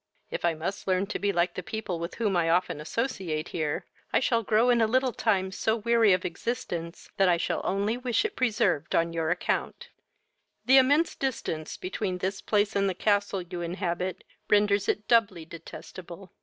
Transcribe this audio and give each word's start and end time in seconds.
If 0.31 0.43
I 0.43 0.55
must 0.55 0.87
learn 0.87 1.05
to 1.05 1.19
be 1.19 1.31
like 1.31 1.53
the 1.53 1.61
people 1.61 1.99
with 1.99 2.15
whom 2.15 2.35
I 2.35 2.49
often 2.49 2.81
associate 2.81 3.49
here, 3.49 3.85
I 4.11 4.19
shall 4.19 4.41
grow 4.41 4.71
in 4.71 4.81
a 4.81 4.87
little 4.87 5.13
time 5.13 5.51
so 5.51 5.75
weary 5.75 6.11
of 6.11 6.25
existence, 6.25 7.11
that 7.17 7.29
I 7.29 7.37
shall 7.37 7.61
only 7.63 7.97
wish 7.97 8.25
it 8.25 8.35
preserved 8.35 8.95
on 8.95 9.13
your 9.13 9.29
account. 9.29 9.89
The 10.65 10.77
immense 10.77 11.13
distance 11.13 11.77
between 11.77 12.17
this 12.17 12.41
place 12.41 12.75
and 12.75 12.89
the 12.89 12.95
castle 12.95 13.43
you 13.43 13.61
inhabit 13.61 14.23
renders 14.49 14.89
it 14.89 15.07
doubly 15.07 15.45
detestable. 15.45 16.31